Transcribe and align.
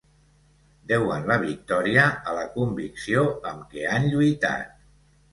Deuen 0.91 1.27
la 1.31 1.35
victòria 1.41 2.05
a 2.31 2.33
la 2.37 2.45
convicció 2.55 3.25
amb 3.51 3.67
què 3.75 3.85
han 3.91 4.09
lluitat. 4.15 4.73